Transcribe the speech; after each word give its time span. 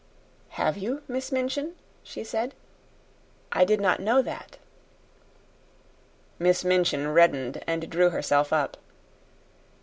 "Have 0.57 0.77
YOU, 0.79 1.03
Miss 1.07 1.31
Minchin?" 1.31 1.75
she 2.01 2.23
said. 2.23 2.55
"I 3.51 3.63
did 3.63 3.79
not 3.79 3.99
know 3.99 4.23
that." 4.23 4.57
Miss 6.39 6.65
Minchin 6.65 7.09
reddened 7.13 7.63
and 7.67 7.87
drew 7.87 8.09
herself 8.09 8.51
up. 8.51 8.77